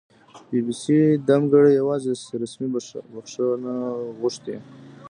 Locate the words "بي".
0.49-0.59, 0.65-0.73